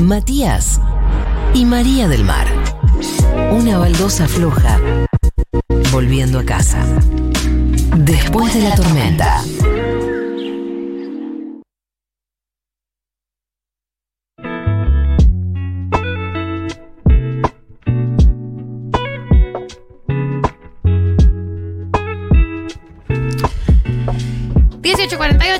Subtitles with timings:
[0.00, 0.80] Matías
[1.54, 2.46] y María del Mar.
[3.52, 4.80] Una baldosa floja
[5.92, 6.84] volviendo a casa.
[7.96, 9.42] Después de la tormenta.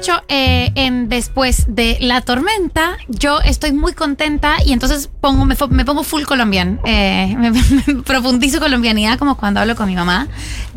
[0.05, 5.56] 1848, eh, en después de la tormenta, yo estoy muy contenta y entonces pongo, me,
[5.70, 6.80] me pongo full colombian.
[6.84, 10.29] Eh, me, me profundizo colombianidad como cuando hablo con mi mamá,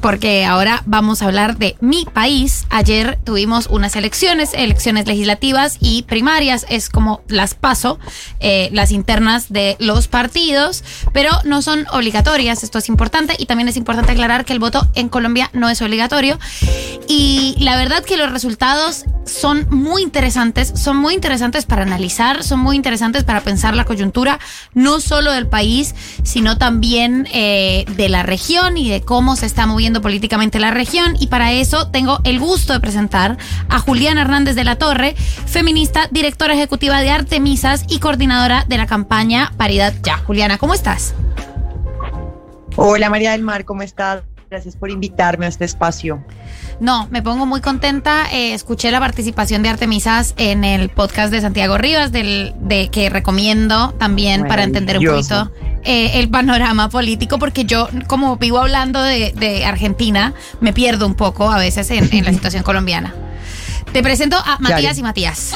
[0.02, 2.66] porque ahora vamos a hablar de mi país.
[2.70, 8.00] Ayer tuvimos unas elecciones, elecciones legislativas y primarias, es como las paso,
[8.40, 10.84] eh, las internas de los partidos,
[11.14, 14.88] pero no son obligatorias, esto es importante y también es importante aclarar que el voto
[14.96, 16.40] en Colombia no es obligatorio.
[17.08, 22.60] Y la verdad que los resultados son muy interesantes, son muy interesantes para analizar, son
[22.60, 24.40] muy interesantes para pensar la coyuntura,
[24.74, 29.68] no solo del país, sino también eh, de la región y de cómo se está
[29.68, 31.16] moviendo políticamente la región.
[31.20, 33.38] Y para eso tengo el gusto de presentar
[33.70, 38.88] a Juliana Hernández de la Torre, feminista, directora ejecutiva de Artemisas y coordinadora de la
[38.88, 40.18] campaña Paridad Ya.
[40.18, 41.14] Juliana, ¿cómo estás?
[42.76, 44.24] Hola María del Mar, ¿cómo estás?
[44.50, 46.24] Gracias por invitarme a este espacio.
[46.80, 48.28] No, me pongo muy contenta.
[48.32, 53.10] Eh, escuché la participación de Artemisas en el podcast de Santiago Rivas, del, de que
[53.10, 55.52] recomiendo también para entender un poquito
[55.84, 61.16] eh, el panorama político, porque yo, como vivo hablando de, de Argentina, me pierdo un
[61.16, 63.14] poco a veces en, en la situación colombiana.
[63.92, 65.56] Te presento a Matías y Matías.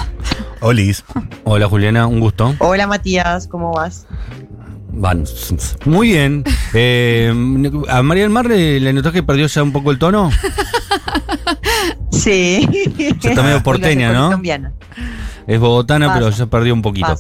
[0.62, 1.04] Olis.
[1.44, 2.56] Hola Juliana, un gusto.
[2.60, 4.08] Hola Matías, ¿cómo vas?
[4.94, 5.26] Van.
[5.86, 6.44] Muy bien.
[6.74, 7.32] Eh,
[7.90, 10.32] ¿A María del Mar le, le notó que perdió ya un poco el tono?
[12.22, 12.68] Sí.
[13.20, 14.26] Ya está medio porteña, ¿no?
[14.28, 14.74] colombiana.
[15.48, 16.20] Es bogotana, Pasa.
[16.20, 17.16] pero ya perdió un poquito.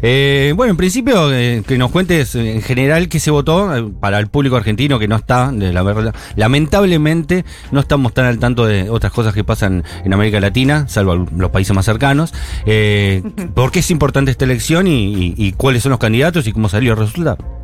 [0.00, 3.90] Eh, bueno, en principio, eh, que nos cuentes eh, en general qué se votó eh,
[4.00, 8.64] para el público argentino que no está, la verdad, lamentablemente no estamos tan al tanto
[8.66, 12.32] de otras cosas que pasan en América Latina, salvo los países más cercanos.
[12.64, 13.22] Eh,
[13.54, 16.68] ¿Por qué es importante esta elección y, y- y cuáles son los candidatos y cómo
[16.68, 17.63] salió el resultado?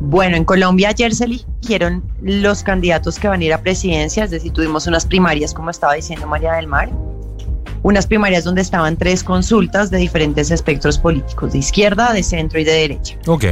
[0.00, 4.30] Bueno, en Colombia ayer se eligieron los candidatos que van a ir a presidencia, es
[4.30, 6.90] decir, tuvimos unas primarias, como estaba diciendo María del Mar,
[7.82, 12.64] unas primarias donde estaban tres consultas de diferentes espectros políticos, de izquierda, de centro y
[12.64, 13.16] de derecha.
[13.26, 13.44] Ok.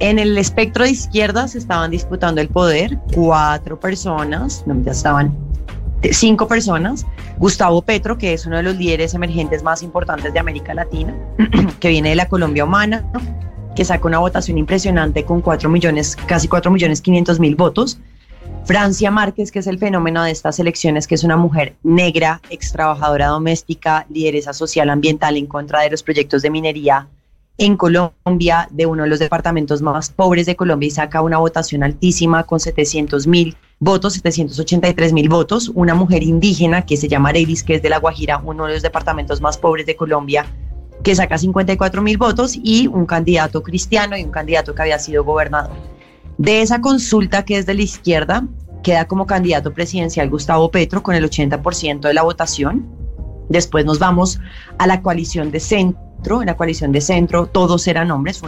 [0.00, 5.36] En el espectro de izquierda se estaban disputando el poder cuatro personas, no, ya estaban
[6.12, 7.04] cinco personas.
[7.38, 11.14] Gustavo Petro, que es uno de los líderes emergentes más importantes de América Latina,
[11.80, 13.20] que viene de la Colombia Humana, ¿no?
[13.78, 18.00] Que sacó una votación impresionante con 4 millones, casi 4 millones 500 mil votos.
[18.64, 22.72] Francia Márquez, que es el fenómeno de estas elecciones, que es una mujer negra, ex
[22.72, 27.06] trabajadora doméstica, lideresa social ambiental en contra de los proyectos de minería
[27.56, 31.84] en Colombia, de uno de los departamentos más pobres de Colombia y saca una votación
[31.84, 35.70] altísima con 700 mil votos, 783 mil votos.
[35.72, 38.82] Una mujer indígena que se llama Arelis, que es de La Guajira, uno de los
[38.82, 40.46] departamentos más pobres de Colombia,
[41.02, 45.24] que saca 54 mil votos y un candidato cristiano y un candidato que había sido
[45.24, 45.76] gobernador.
[46.38, 48.44] De esa consulta que es de la izquierda,
[48.82, 52.86] queda como candidato presidencial Gustavo Petro con el 80% de la votación.
[53.48, 54.40] Después nos vamos
[54.78, 56.40] a la coalición de centro.
[56.40, 58.40] En la coalición de centro todos eran hombres.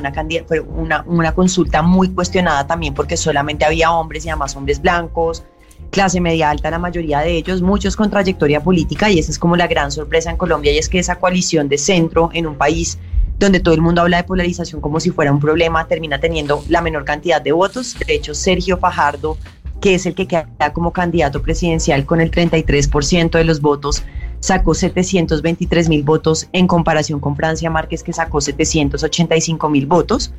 [0.47, 5.45] Fue una, una consulta muy cuestionada también porque solamente había hombres y además hombres blancos,
[5.91, 9.57] clase media alta, la mayoría de ellos, muchos con trayectoria política y esa es como
[9.57, 12.99] la gran sorpresa en Colombia y es que esa coalición de centro en un país
[13.41, 16.83] donde todo el mundo habla de polarización como si fuera un problema, termina teniendo la
[16.83, 17.97] menor cantidad de votos.
[18.07, 19.39] De hecho, Sergio Fajardo,
[19.81, 24.05] que es el que queda como candidato presidencial con el 33% de los votos,
[24.41, 30.35] sacó 723 mil votos en comparación con Francia Márquez, que sacó 785 mil votos.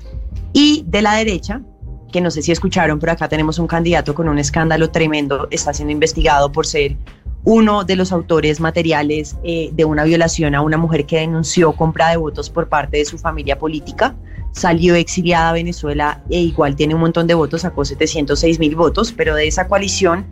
[0.54, 1.62] Y de la derecha,
[2.12, 5.74] que no sé si escucharon, pero acá tenemos un candidato con un escándalo tremendo, está
[5.74, 6.98] siendo investigado por ser
[7.44, 12.10] uno de los autores materiales eh, de una violación a una mujer que denunció compra
[12.10, 14.16] de votos por parte de su familia política.
[14.52, 19.12] Salió exiliada a Venezuela e igual tiene un montón de votos, sacó 706 mil votos,
[19.12, 20.26] pero de esa coalición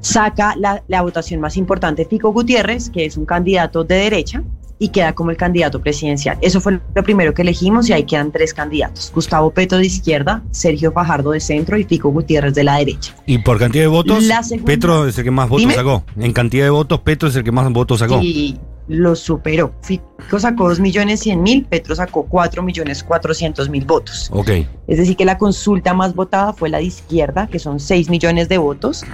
[0.00, 4.42] saca la, votación más importante Fico Gutiérrez, que es un candidato de derecha,
[4.82, 6.36] y queda como el candidato presidencial.
[6.40, 9.12] Eso fue lo primero que elegimos y ahí quedan tres candidatos.
[9.14, 13.14] Gustavo Petro de izquierda, Sergio Fajardo de centro y Fico Gutiérrez de la derecha.
[13.24, 15.74] Y por cantidad de votos, segunda- Petro es el que más votos Dime.
[15.74, 16.02] sacó.
[16.18, 18.20] En cantidad de votos, Petro es el que más votos sacó.
[18.20, 18.58] Y
[18.88, 19.72] lo superó.
[19.82, 24.30] Fico sacó 2 millones 100 mil, Petro sacó 4 millones 400 mil votos.
[24.32, 24.50] Ok.
[24.88, 28.48] Es decir, que la consulta más votada fue la de izquierda, que son 6 millones
[28.48, 29.04] de votos.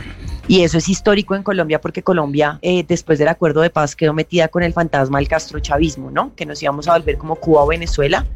[0.48, 4.14] Y eso es histórico en Colombia porque Colombia, eh, después del acuerdo de paz, quedó
[4.14, 6.34] metida con el fantasma del castrochavismo, ¿no?
[6.34, 8.26] Que nos íbamos a volver como Cuba o Venezuela.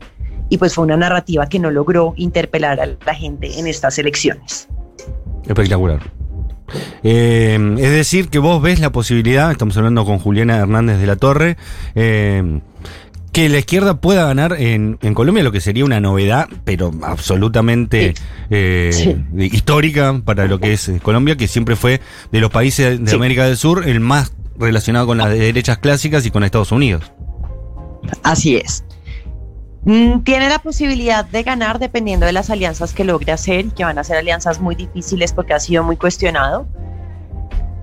[0.50, 4.68] Y pues fue una narrativa que no logró interpelar a la gente en estas elecciones.
[5.46, 6.00] Espectacular.
[7.02, 11.16] Eh, es decir, que vos ves la posibilidad, estamos hablando con Juliana Hernández de la
[11.16, 11.56] Torre,
[11.94, 12.60] eh,
[13.32, 18.14] que la izquierda pueda ganar en, en, Colombia, lo que sería una novedad, pero absolutamente
[18.14, 18.22] Sí.
[18.50, 19.16] eh, Sí.
[19.38, 22.00] histórica para lo que es eh, Colombia, que siempre fue
[22.30, 23.16] de los países de Sí.
[23.16, 27.10] América del Sur el más relacionado con las derechas clásicas y con Estados Unidos.
[28.22, 28.84] Así es.
[29.84, 33.98] Mm, Tiene la posibilidad de ganar dependiendo de las alianzas que logre hacer, que van
[33.98, 36.68] a ser alianzas muy difíciles porque ha sido muy cuestionado.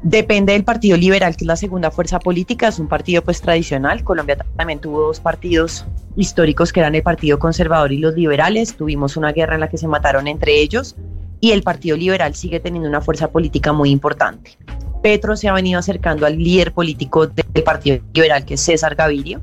[0.01, 4.03] Depende del Partido Liberal, que es la segunda fuerza política, es un partido pues tradicional.
[4.03, 5.85] Colombia también tuvo dos partidos
[6.15, 8.75] históricos que eran el Partido Conservador y los liberales.
[8.75, 10.95] Tuvimos una guerra en la que se mataron entre ellos
[11.41, 14.57] y el Partido Liberal sigue teniendo una fuerza política muy importante.
[15.03, 19.41] Petro se ha venido acercando al líder político del Partido Liberal, que es César Gaviria.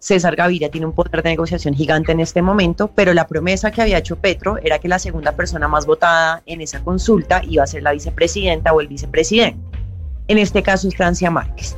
[0.00, 3.80] César Gaviria tiene un poder de negociación gigante en este momento, pero la promesa que
[3.80, 7.66] había hecho Petro era que la segunda persona más votada en esa consulta iba a
[7.66, 9.73] ser la vicepresidenta o el vicepresidente.
[10.26, 11.76] En este caso es Francia Márquez.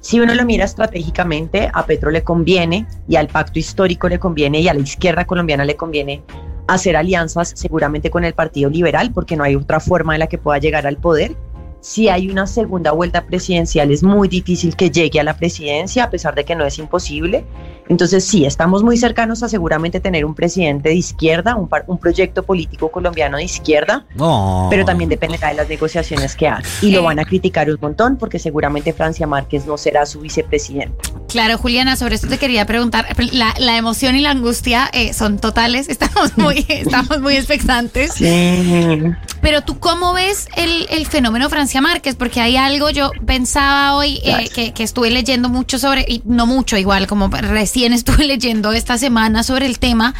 [0.00, 4.60] Si uno lo mira estratégicamente, a Petro le conviene y al pacto histórico le conviene
[4.60, 6.22] y a la izquierda colombiana le conviene
[6.66, 10.38] hacer alianzas seguramente con el Partido Liberal porque no hay otra forma en la que
[10.38, 11.36] pueda llegar al poder.
[11.80, 16.10] Si hay una segunda vuelta presidencial es muy difícil que llegue a la presidencia a
[16.10, 17.44] pesar de que no es imposible.
[17.90, 21.98] Entonces sí, estamos muy cercanos a seguramente tener un presidente de izquierda, un, par- un
[21.98, 24.68] proyecto político colombiano de izquierda, No.
[24.70, 26.62] pero también dependerá de las negociaciones que haga.
[26.80, 30.96] Y lo van a criticar un montón porque seguramente Francia Márquez no será su vicepresidente.
[31.28, 33.06] Claro, Juliana, sobre esto te quería preguntar.
[33.32, 35.88] La, la emoción y la angustia eh, son totales.
[36.00, 38.12] Estamos muy, estamos muy expectantes.
[38.14, 39.02] Sí.
[39.42, 42.14] Pero tú, ¿cómo ves el, el fenómeno Francia Márquez?
[42.14, 44.44] Porque hay algo, yo pensaba hoy eh, Claro.
[44.54, 48.98] que, que estuve leyendo mucho sobre, y no mucho igual, como recién estuve leyendo esta
[48.98, 50.14] semana sobre el tema,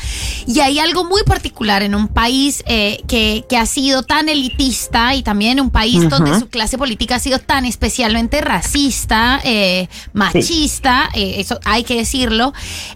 [0.47, 5.15] y hay algo muy particular en un país eh, que, que ha sido tan elitista
[5.15, 11.09] y también un país donde su clase política ha sido tan especialmente racista, eh, machista,
[11.15, 12.53] eh, eso hay que decirlo.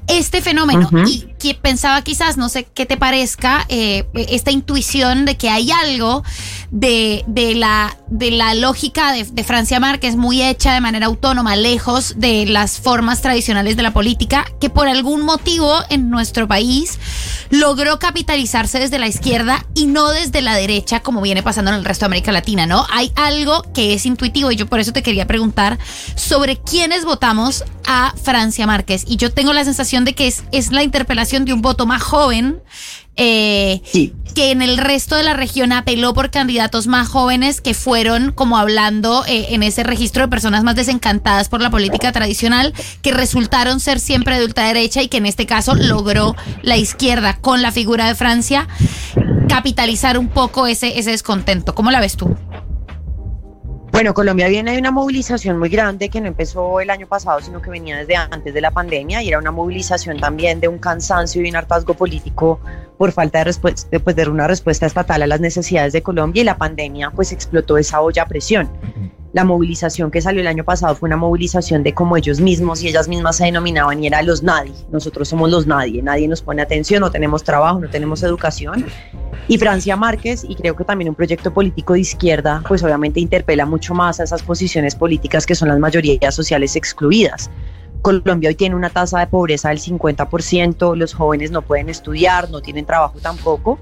[0.07, 5.51] Este fenómeno, y que pensaba quizás, no sé qué te parezca, esta intuición de que
[5.51, 6.23] hay algo
[6.75, 12.15] de, de la, de la lógica de, Francia Márquez muy hecha de manera autónoma, lejos
[12.17, 16.99] de las formas tradicionales de la política, que por algún motivo en nuestro país
[17.51, 21.85] logró capitalizarse desde la izquierda y no desde la derecha, como viene pasando en el
[21.85, 22.85] resto de América Latina, ¿no?
[22.91, 25.79] Hay algo que es intuitivo y yo por eso te quería preguntar
[26.17, 29.05] sobre quiénes votamos a Francia Márquez.
[29.07, 32.03] Y yo tengo la sensación de que es, es la interpelación de un voto más
[32.03, 32.61] joven.
[33.17, 34.13] Eh, Sí.
[34.35, 38.59] que en el resto de la región apeló por candidatos más jóvenes que fueron como
[38.59, 43.79] hablando eh, en ese registro de personas más desencantadas por la política tradicional, que resultaron
[43.79, 48.09] ser siempre de ultraderecha y que en este caso logró la izquierda con la figura
[48.09, 48.67] de Francia
[49.49, 51.75] capitalizar un poco ese, ese descontento.
[51.77, 52.37] ¿Cómo la ves tú?
[53.95, 57.63] Bueno, Colombia viene de una movilización muy grande que no empezó el año pasado, sino
[57.63, 61.41] que venía desde antes de la pandemia y era una movilización también de un cansancio
[61.41, 62.59] y un hartazgo político
[62.99, 66.45] por falta de, respuesta, pues, de una respuesta estatal a las necesidades de Colombia y
[66.45, 68.69] la pandemia pues explotó esa olla a presión.
[69.35, 72.89] La movilización que salió el año pasado fue una movilización de como ellos mismos y
[72.89, 74.73] ellas mismas se denominaban y era los nadie.
[74.93, 78.87] Nosotros somos los nadie, nadie nos pone atención, no tenemos trabajo, no tenemos educación.
[79.49, 83.67] Y Francia Márquez, y creo que también un proyecto político de izquierda, pues obviamente interpela
[83.67, 87.51] mucho más a esas posiciones políticas que son las mayorías sociales excluidas.
[88.05, 92.61] Colombia hoy tiene una tasa de pobreza del 50%, los jóvenes no pueden estudiar, no
[92.61, 93.79] tienen trabajo tampoco.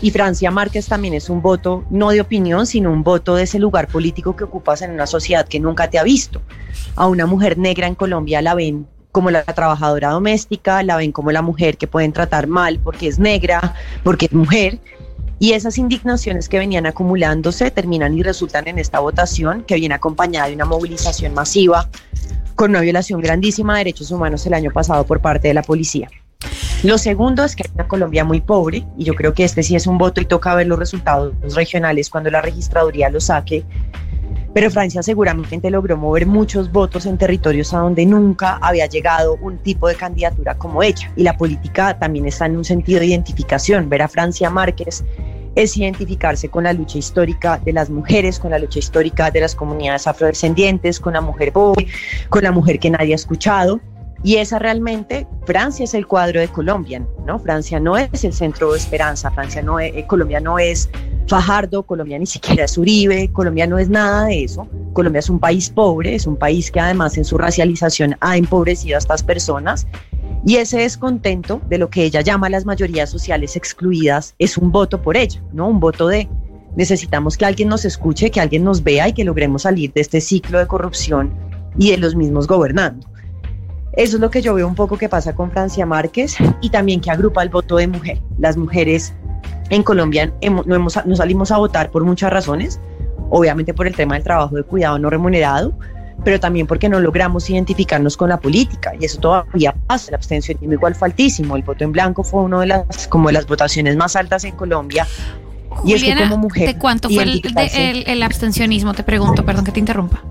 [0.00, 3.58] Y Francia Márquez también es un voto, no de opinión, sino un voto de ese
[3.58, 6.42] lugar político que ocupas en una sociedad que nunca te ha visto.
[6.94, 11.32] A una mujer negra en Colombia la ven como la trabajadora doméstica, la ven como
[11.32, 14.78] la mujer que pueden tratar mal porque es negra, porque es mujer.
[15.38, 20.48] Y esas indignaciones que venían acumulándose terminan y resultan en esta votación que viene acompañada
[20.48, 21.88] de una movilización masiva
[22.54, 26.08] con una violación grandísima de derechos humanos el año pasado por parte de la policía.
[26.82, 29.76] Lo segundo es que hay una Colombia muy pobre y yo creo que este sí
[29.76, 33.64] es un voto y toca ver los resultados regionales cuando la registraduría lo saque.
[34.56, 39.58] Pero Francia seguramente logró mover muchos votos en territorios a donde nunca había llegado un
[39.58, 41.12] tipo de candidatura como ella.
[41.14, 43.90] Y la política también está en un sentido de identificación.
[43.90, 45.04] Ver a Francia Márquez
[45.56, 49.54] es identificarse con la lucha histórica de las mujeres, con la lucha histórica de las
[49.54, 51.88] comunidades afrodescendientes, con la mujer pobre,
[52.30, 53.78] con la mujer que nadie ha escuchado.
[54.22, 57.38] Y esa realmente, Francia es el cuadro de Colombia, ¿no?
[57.38, 60.88] Francia no es el centro de esperanza, Francia no es, Colombia no es
[61.26, 64.68] Fajardo, Colombia ni siquiera es Uribe, Colombia no es nada de eso.
[64.92, 68.94] Colombia es un país pobre, es un país que además en su racialización ha empobrecido
[68.94, 69.86] a estas personas.
[70.44, 75.02] Y ese descontento de lo que ella llama las mayorías sociales excluidas es un voto
[75.02, 75.68] por ella, ¿no?
[75.68, 76.28] Un voto de
[76.76, 80.20] necesitamos que alguien nos escuche, que alguien nos vea y que logremos salir de este
[80.20, 81.34] ciclo de corrupción
[81.76, 83.08] y de los mismos gobernando.
[83.94, 87.00] Eso es lo que yo veo un poco que pasa con Francia Márquez y también
[87.00, 88.20] que agrupa el voto de mujer.
[88.38, 89.14] Las mujeres
[89.70, 92.80] en Colombia no, hemos, no salimos a votar por muchas razones,
[93.30, 95.72] obviamente por el tema del trabajo de cuidado no remunerado,
[96.24, 100.08] pero también porque no logramos identificarnos con la política y eso todavía pasa.
[100.08, 101.56] El abstencionismo igual fue altísimo.
[101.56, 104.56] El voto en blanco fue una de las como de las votaciones más altas en
[104.56, 105.06] Colombia.
[105.84, 106.66] y es que como mujer.
[106.66, 108.94] ¿De cuánto fue el, abstencionismo?
[108.94, 110.22] Te pregunto, perdón que te interrumpa.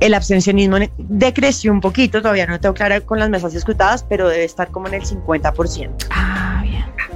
[0.00, 4.44] El abstencionismo decreció un poquito, todavía no tengo clara con las mesas escrutadas, pero debe
[4.44, 6.06] estar como en el 50%.
[6.10, 6.37] Ah.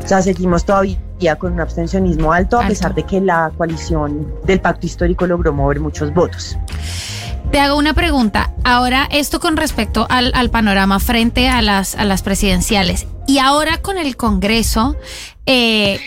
[0.04, 4.61] O sea, seguimos todavía con un abstencionismo alto, a pesar de que la coalición del
[4.61, 6.56] pacto histórico logró mover muchos votos.
[7.50, 8.54] Te hago una pregunta.
[8.64, 13.06] Ahora, esto con respecto al, panorama frente a las, a las presidenciales.
[13.26, 14.97] Y ahora con el Congreso,
[15.47, 16.00] eh,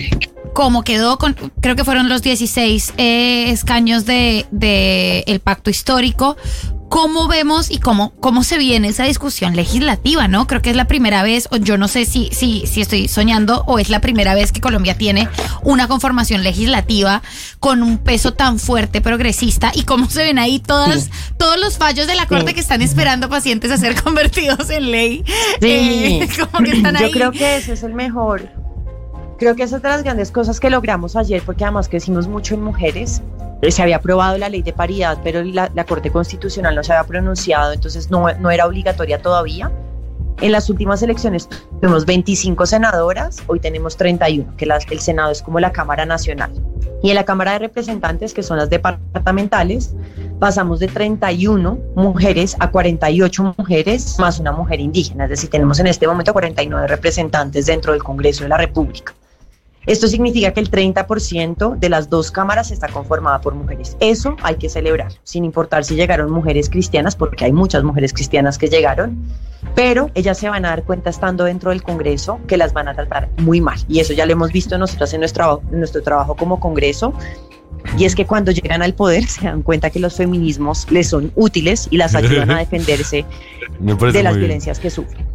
[0.53, 6.35] como quedó con, creo que fueron los 16 eh, escaños de, de el pacto histórico,
[6.95, 10.47] ¿Cómo vemos y cómo, cómo se viene esa discusión legislativa, no?
[10.47, 13.65] Creo que es la primera vez, o yo no sé si, si, si estoy soñando,
[13.67, 15.27] o es la primera vez que Colombia tiene
[15.61, 17.21] una conformación legislativa
[17.59, 22.07] con un peso tan fuerte progresista y cómo se ven ahí todas, todos los fallos
[22.07, 25.25] de la Corte que están esperando pacientes a ser convertidos en ley.
[25.59, 25.67] Sí.
[25.67, 28.49] Eh, yo creo que ese es el mejor.
[29.37, 32.53] Creo que esa es de las grandes cosas que logramos ayer, porque además crecimos mucho
[32.53, 33.21] en mujeres
[33.69, 37.73] se había aprobado la ley de paridad, pero la, Corte Constitucional no se había pronunciado,
[37.73, 39.71] entonces no, no era obligatoria todavía.
[40.41, 41.47] En las últimas elecciones
[41.79, 46.51] tuvimos 25 senadoras, hoy tenemos 31, que el Senado es como la Cámara Nacional.
[47.01, 49.95] Y en la Cámara de Representantes, que son las departamentales,
[50.39, 55.87] pasamos de 31 mujeres a 48 mujeres más una mujer indígena, es decir, tenemos en
[55.87, 59.13] este momento 49 representantes dentro del Congreso de la República.
[59.85, 63.95] Esto significa que el 30% de las dos cámaras está conformada por mujeres.
[63.99, 68.57] Eso hay que celebrar, sin importar si llegaron mujeres cristianas, porque hay muchas mujeres cristianas
[68.57, 69.17] que llegaron,
[69.75, 72.93] pero ellas se van a dar cuenta estando dentro del Congreso que las van a
[72.93, 73.79] tratar muy mal.
[73.87, 77.13] Y eso ya lo hemos visto nosotros en nuestro, en nuestro trabajo como Congreso.
[77.97, 81.31] Y es que cuando llegan al poder se dan cuenta que los feminismos les son
[81.35, 83.25] útiles y las ayudan a defenderse
[83.79, 85.25] de las violencias que sufren.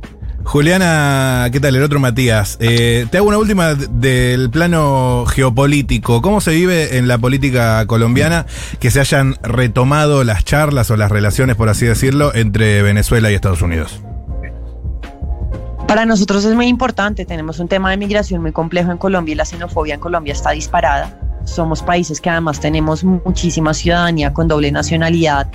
[0.45, 1.77] Juliana, ¿qué tal?
[1.77, 2.57] El otro Matías.
[2.61, 6.23] Eh, te hago una última del plano geopolítico.
[6.23, 8.47] ¿Cómo se vive en la política colombiana
[8.79, 13.35] que se hayan retomado las charlas o las relaciones, por así decirlo, entre Venezuela y
[13.35, 14.01] Estados Unidos?
[15.87, 17.25] Para nosotros es muy importante.
[17.27, 20.51] Tenemos un tema de migración muy complejo en Colombia y la xenofobia en Colombia está
[20.51, 21.19] disparada.
[21.45, 25.51] Somos países que además tenemos muchísima ciudadanía con doble nacionalidad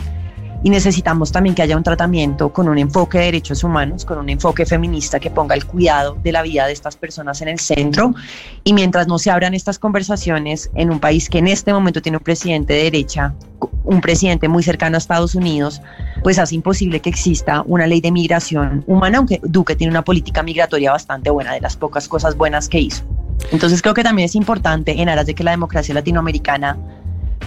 [0.65, 4.29] y necesitamos también que haya un tratamiento con un enfoque de derechos humanos, con un
[4.29, 8.15] enfoque feminista que ponga el cuidado de la vida de estas personas en el centro.
[8.63, 12.17] Y mientras no se abran estas conversaciones en un país que en este momento tiene
[12.17, 13.35] un presidente de derecha,
[13.83, 15.83] un presidente muy cercano a Estados Unidos,
[16.23, 20.41] pues hace imposible que exista una ley de migración humana, aunque Duque tiene una política
[20.41, 23.03] migratoria bastante buena, de las pocas cosas buenas que hizo.
[23.51, 26.75] Entonces creo que también es importante en aras de que la democracia latinoamericana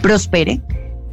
[0.02, 0.60] prospere,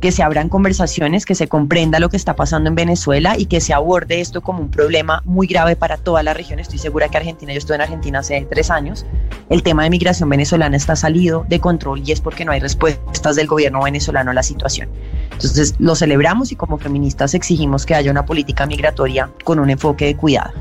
[0.05, 3.59] que se abran conversaciones, que se comprenda lo que está pasando en Venezuela y que
[3.59, 6.59] se aborde esto como un problema muy grave para toda la región.
[6.59, 9.03] Estoy segura que Argentina, yo estuve en Argentina hace tres años,
[9.49, 13.35] el tema de migración venezolana está salido de control y es porque no hay respuestas
[13.35, 14.89] del gobierno venezolano a la situación.
[15.31, 20.05] Entonces lo celebramos y como feministas exigimos que haya una política migratoria con un enfoque
[20.05, 20.51] de cuidado.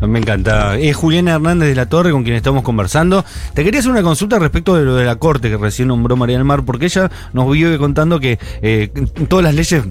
[0.00, 0.78] Me encanta.
[0.78, 3.24] Es Juliana Hernández de la Torre con quien estamos conversando.
[3.54, 6.36] Te quería hacer una consulta respecto de lo de la Corte que recién nombró María
[6.36, 8.90] del Mar, porque ella nos vive contando que eh,
[9.28, 9.84] todas las leyes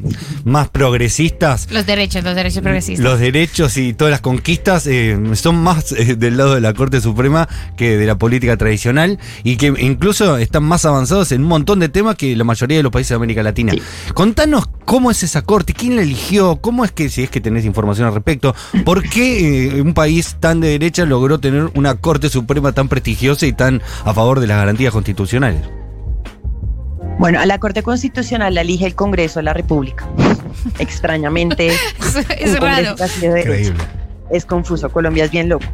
[0.44, 1.68] más progresistas...
[1.72, 3.04] Los derechos, los derechos progresistas.
[3.04, 7.02] Los derechos y todas las conquistas eh, son más eh, del lado de la Corte
[7.02, 11.80] Suprema que de la política tradicional y que incluso están más avanzados en un montón
[11.80, 13.74] de temas que la mayoría de los países de América Latina.
[14.14, 17.66] Contanos cómo es esa corte, quién la eligió, cómo es que, si es que tenés
[17.66, 22.30] información al respecto, por qué eh, un país tan de derecha logró tener una corte
[22.30, 25.62] suprema tan prestigiosa y tan a favor de las garantías constitucionales.
[27.20, 30.08] Bueno, a la Corte Constitucional la elige el Congreso de la República.
[30.80, 31.68] Extrañamente.
[32.40, 32.96] es raro.
[34.32, 35.66] Es confuso, Colombia es bien loco.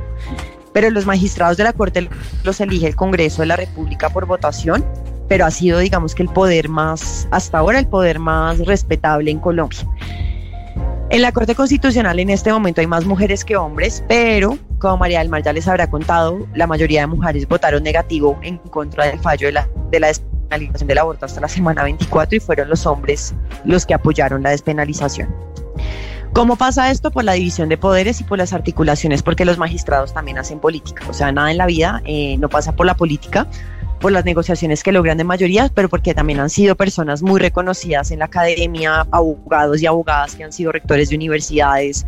[0.74, 2.10] Pero los magistrados de la Corte
[2.44, 4.84] los elige el Congreso de la República por votación
[5.28, 9.40] pero ha sido, digamos que el poder más, hasta ahora el poder más respetable en
[9.40, 9.80] Colombia.
[11.10, 15.20] En la Corte Constitucional en este momento hay más mujeres que hombres, pero como María
[15.20, 19.20] del Mar ya les habrá contado, la mayoría de mujeres votaron negativo en contra del
[19.20, 22.86] fallo de la, de la despenalización del aborto hasta la semana 24 y fueron los
[22.86, 23.34] hombres
[23.66, 25.34] los que apoyaron la despenalización.
[26.34, 27.12] ¿Cómo pasa esto?
[27.12, 31.06] Por la división de poderes y por las articulaciones, porque los magistrados también hacen política.
[31.08, 33.48] O sea, nada en la vida eh, no pasa por la política,
[34.06, 38.12] por las negociaciones que logran de mayoría, pero porque también han sido personas muy reconocidas
[38.12, 42.06] en la academia, abogados y abogadas que han sido rectores de universidades,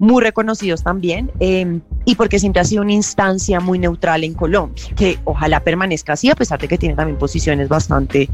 [0.00, 4.82] muy reconocidos también, eh, y porque siempre ha sido una instancia muy neutral en Colombia,
[4.96, 8.28] que ojalá permanezca así, a pesar de que tiene también posiciones bastante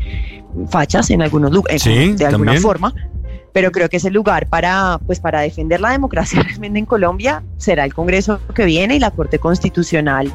[0.70, 2.62] fachas en algunos lugares, Sí, de alguna también.
[2.62, 2.94] forma.
[3.52, 7.84] Pero creo que ese lugar para, pues, para defender la democracia realmente en Colombia será
[7.84, 10.32] el Congreso que viene y la Corte Constitucional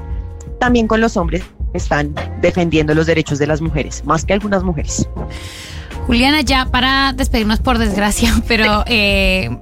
[0.59, 1.41] también con los hombres
[1.73, 5.07] están defendiendo los derechos de las mujeres, más que algunas mujeres.
[6.07, 9.57] Juliana, ya para despedirnos por desgracia, pero eh,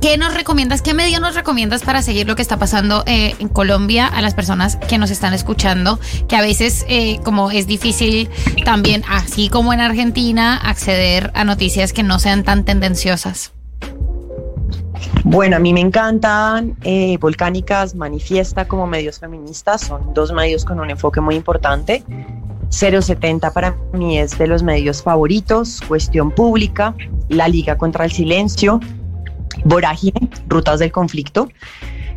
[0.00, 0.80] ¿qué nos recomiendas?
[0.80, 4.34] ¿Qué medio nos recomiendas para seguir lo que está pasando eh, en Colombia a las
[4.34, 6.00] personas que nos están escuchando?
[6.28, 8.30] Que a veces, eh, como es difícil
[8.64, 13.52] también, así como en Argentina, acceder a noticias que no sean tan tendenciosas.
[15.24, 20.80] Bueno, a mí me encantan eh, Volcánicas, Manifiesta como medios feministas, son dos medios con
[20.80, 22.02] un enfoque muy importante.
[22.70, 26.94] 070 para mí es de los medios favoritos, Cuestión Pública,
[27.28, 28.80] La Liga contra el Silencio,
[29.64, 31.48] Vorágine, Rutas del Conflicto.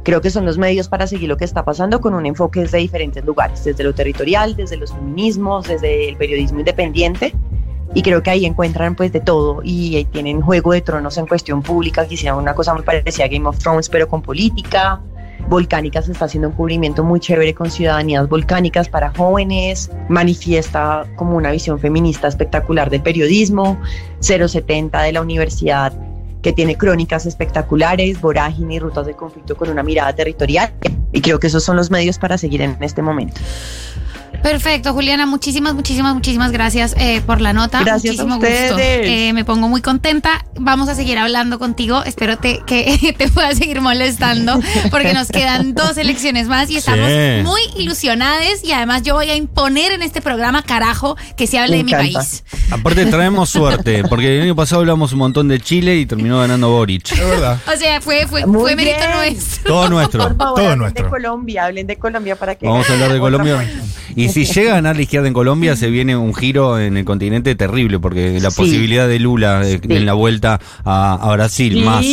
[0.03, 2.77] Creo que son los medios para seguir lo que está pasando con un enfoque desde
[2.77, 7.33] diferentes lugares, desde lo territorial, desde los feminismos, desde el periodismo independiente.
[7.93, 11.61] Y creo que ahí encuentran pues de todo y tienen Juego de Tronos en cuestión
[11.61, 14.99] pública, que hicieron una cosa muy parecida a Game of Thrones, pero con política.
[15.49, 21.51] Volcánicas está haciendo un cubrimiento muy chévere con ciudadanías volcánicas para jóvenes, manifiesta como una
[21.51, 23.77] visión feminista espectacular del periodismo,
[24.21, 25.91] 070 de la universidad
[26.43, 30.73] que tiene crónicas espectaculares, vorágine y rutas de conflicto con una mirada territorial.
[31.11, 33.39] Y creo que esos son los medios para seguir en este momento.
[34.43, 37.79] Perfecto, Juliana, muchísimas, muchísimas, muchísimas gracias eh, por la nota.
[37.79, 38.77] Gracias a Muchísimo gusto.
[38.79, 40.45] Eh, me pongo muy contenta.
[40.59, 42.03] Vamos a seguir hablando contigo.
[42.03, 44.59] Espero te- que te pueda seguir molestando
[44.91, 47.41] porque nos quedan dos elecciones más y estamos Sí.
[47.43, 51.71] muy ilusionadas y además yo voy a imponer en este programa, carajo, que se hable
[51.71, 52.43] Me de mi país.
[52.69, 56.69] Aparte traemos suerte, porque el año pasado hablamos un montón de Chile y terminó ganando
[56.69, 57.11] Boric.
[57.11, 57.59] Es verdad.
[57.73, 59.63] O sea, fue, fue, Muy fue mérito nuestro.
[59.73, 60.21] Todo nuestro.
[60.27, 61.03] Por favor, todo hablen nuestro.
[61.05, 63.71] de Colombia, hablen de Colombia para que Vamos a hablar de Colombia.
[64.15, 67.05] Y si llega a ganar la izquierda en Colombia, se viene un giro en el
[67.05, 68.57] continente terrible, porque la Sí.
[68.57, 69.93] posibilidad de Lula eh, Sí.
[69.93, 72.05] en la vuelta a, a Brasil, más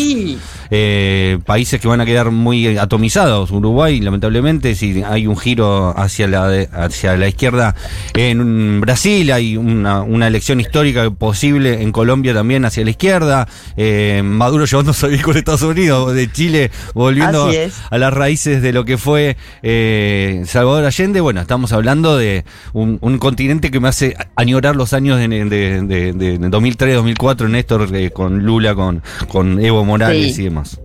[0.70, 3.50] eh, países que van a quedar muy atomizados.
[3.50, 7.74] Uruguay, lamentablemente, si hay un giro hacia la, de- hacia la izquierda
[8.14, 13.48] en Brasil, hay una, una elección histórica posible en Colombia también hacia la izquierda.
[13.76, 17.50] Eh, Maduro llevándose bien con Estados Unidos, de Chile, volviendo
[17.90, 21.20] a las raíces de lo que fue eh, Salvador Allende.
[21.20, 25.83] Bueno, estamos hablando de un, un continente que me hace añorar los años de, de,
[25.83, 30.42] de- de 2003, 2004, Néstor, eh, con Lula, con, con Evo Morales Sí.
[30.42, 30.81] y demás.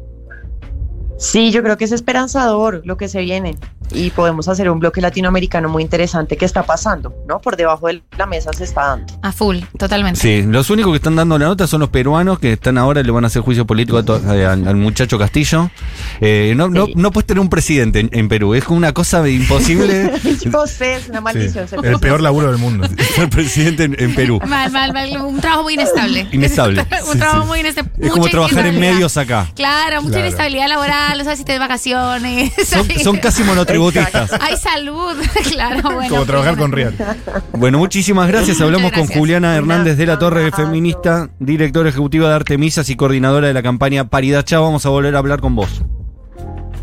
[1.18, 3.56] Sí, yo creo que es esperanzador lo que se viene
[3.92, 7.40] y podemos hacer un bloque latinoamericano muy interesante que está pasando, ¿no?
[7.40, 9.14] Por debajo de la mesa se está dando.
[9.22, 10.20] A full, totalmente.
[10.20, 13.12] Sí, los únicos que están dando la nota son los peruanos que están ahora, le
[13.12, 15.70] van a hacer juicio político a to- eh, al, al muchacho Castillo.
[16.22, 16.94] Eh, no, no, Sí.
[16.96, 20.12] no puedes tener un presidente en, en Perú, es como una cosa imposible
[20.52, 21.66] Yo sé, es una maldición.
[21.84, 22.88] el peor laburo del mundo.
[23.16, 24.40] ser presidente en, en Perú.
[24.48, 25.10] Mal, mal, mal.
[25.22, 26.28] Un trabajo muy inestable.
[26.32, 26.82] Inestable.
[27.06, 27.48] un Sí, trabajo sí.
[27.48, 27.92] muy inestable.
[28.00, 29.48] Es como trabajar en medios acá.
[29.56, 30.28] Claro, mucha Claro.
[30.28, 32.52] inestabilidad laboral, no sabes si te de vacaciones.
[32.68, 33.44] Son, son casi
[33.78, 34.32] monotributistas.
[34.42, 35.16] Hay salud,
[35.52, 36.10] claro, bueno.
[36.10, 36.64] Como trabajar bueno.
[36.64, 36.96] con Real.
[37.54, 38.62] Bueno, muchísimas gracias.
[38.62, 39.06] Hablamos con.
[39.08, 44.10] Juliana Hernández de la Torre, feminista, directora ejecutiva de Artemisas y coordinadora de la campaña
[44.10, 44.64] Paridad Chao.
[44.64, 45.84] Vamos a volver a hablar con vos.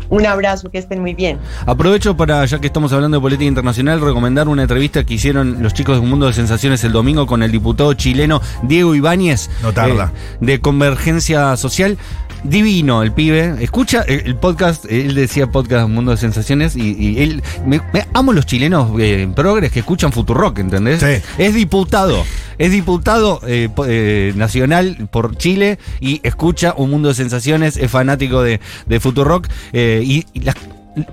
[0.09, 1.37] Un abrazo, que estén muy bien.
[1.65, 5.73] Aprovecho para, ya que estamos hablando de política internacional, recomendar una entrevista que hicieron los
[5.73, 9.49] chicos de Un Mundo de Sensaciones el domingo con el diputado chileno Diego Ibáñez.
[9.61, 10.11] No tarda.
[10.15, 11.97] eh, de Convergencia Social.
[12.43, 13.55] Divino el pibe.
[13.63, 17.41] Escucha el, podcast, él decía podcast Un Mundo de Sensaciones y, y él.
[17.65, 20.99] Me, me- amo los chilenos eh, progres que escuchan Futurock, ¿entendés?
[20.99, 21.23] Sí.
[21.37, 22.25] Es diputado.
[22.57, 28.41] Es diputado eh, eh, nacional por Chile y escucha Un Mundo de Sensaciones, es fanático
[28.43, 30.55] de, de Futurock eh, y, y las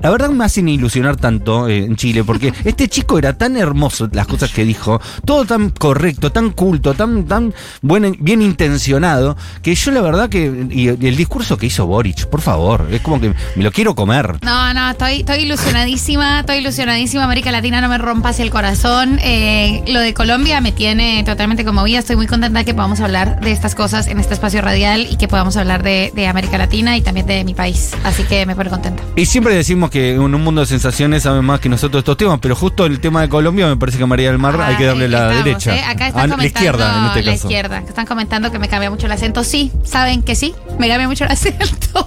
[0.03, 4.09] la verdad me hacen ilusionar tanto eh, en Chile, porque este chico era tan hermoso,
[4.13, 9.75] las cosas que dijo, todo tan correcto, tan culto, tan, tan buen, bien intencionado, que
[9.75, 13.35] yo la verdad que, y el discurso que hizo Boric, por favor, es como que
[13.57, 14.37] me lo quiero comer.
[14.43, 17.25] No, no, estoy, estoy ilusionadísima, estoy ilusionadísima.
[17.25, 19.19] América Latina no me rompas el corazón.
[19.23, 21.99] Eh, lo de Colombia me tiene totalmente conmovida.
[21.99, 25.17] Estoy muy contenta de que podamos hablar de estas cosas en este espacio radial y
[25.17, 27.93] que podamos hablar de, de América Latina y también de mi país.
[28.05, 29.03] Así que me pone contenta.
[29.17, 32.41] Y siempre decimos que en un mundo de sensaciones saben más que nosotros estos temas,
[32.43, 34.85] pero justo el tema de Colombia me parece que a María del Mar hay que
[34.85, 35.77] darle la estamos, derecha.
[35.77, 35.85] ¿eh?
[35.85, 37.47] Acá Ah, están la comentando izquierda en este la caso.
[37.47, 37.79] izquierda.
[37.87, 39.45] Están comentando que me cambia mucho el acento.
[39.45, 42.07] Sí, saben que sí, me cambia mucho el acento.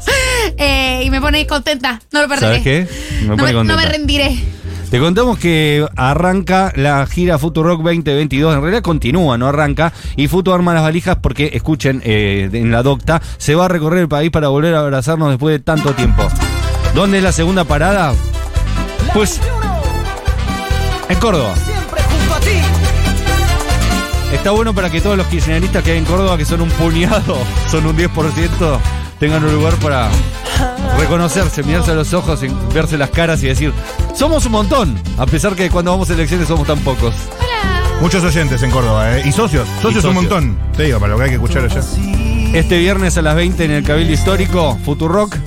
[0.58, 2.02] Eh, y me pone contenta.
[2.12, 2.47] No lo perderé.
[2.60, 2.88] ¿Sabes qué?
[3.21, 3.91] Me no, pone me, no me contenta.
[3.91, 4.39] rendiré.
[4.91, 8.54] Te contamos que arranca la gira Futurock 2022.
[8.56, 9.91] En realidad continúa, no arranca.
[10.17, 14.02] Y Futu arma las valijas porque, escuchen, eh, en la docta, se va a recorrer
[14.02, 16.28] el país para volver a abrazarnos después de tanto tiempo.
[16.94, 18.14] ¿Dónde es la segunda parada?
[19.14, 19.40] Pues
[21.10, 21.54] en Córdoba.
[24.32, 27.38] Está bueno para que todos los kirchneristas que hay en Córdoba, que son un puñado,
[27.72, 28.80] son un 10%,
[29.20, 30.10] tengan un lugar para
[30.98, 32.40] reconocerse, mirarse a los ojos,
[32.74, 33.74] verse las caras y decir,
[34.16, 37.14] somos un montón, a pesar que cuando vamos a elecciones somos tan pocos.
[38.02, 39.24] Muchos oyentes en Córdoba, ¿eh?
[39.26, 39.68] Y socios.
[39.82, 40.16] Socios un socios.
[40.16, 40.58] montón.
[40.76, 41.82] Te digo, para lo que hay que escuchar allá.
[42.54, 45.38] Este viernes a las 20 en el Cabildo Histórico, Futurock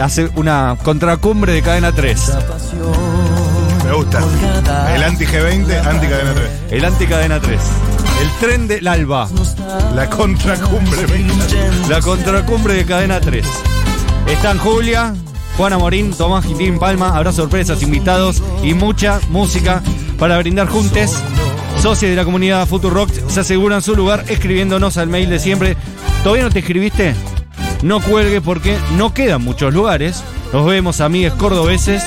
[0.00, 2.32] hace una contracumbre de cadena 3.
[3.84, 4.22] Me gusta.
[4.94, 6.50] El anti-G20, anti-cadena 3.
[6.70, 7.60] El anticadena 3.
[8.20, 9.28] El tren del alba.
[9.94, 11.06] La contracumbre.
[11.88, 13.46] La contracumbre de cadena 3.
[14.26, 15.14] Están Julia,
[15.56, 19.82] Juana Morín, Tomás Quintín Palma, habrá sorpresas, invitados y mucha música
[20.18, 21.16] para brindar juntes.
[21.80, 25.76] Socios de la comunidad Futurock se aseguran su lugar escribiéndonos al mail de siempre.
[26.22, 27.14] ¿Todavía no te escribiste?
[27.82, 30.22] No cuelgue porque no quedan muchos lugares.
[30.52, 32.02] Nos vemos, amigues cordobeses.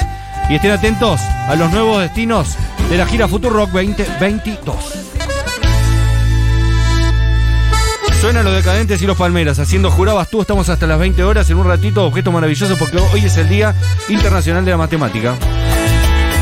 [0.49, 2.57] Y estén atentos a los nuevos destinos
[2.89, 4.75] de la gira Futurock 2022.
[8.19, 9.59] Suenan los decadentes y los palmeras.
[9.59, 12.05] Haciendo jurabas tú, estamos hasta las 20 horas en un ratito.
[12.05, 13.73] Objeto maravilloso porque hoy es el Día
[14.09, 15.35] Internacional de la Matemática.